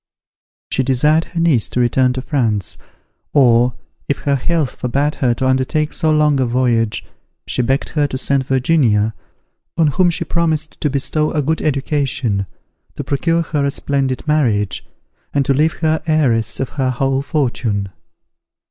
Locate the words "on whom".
9.77-10.09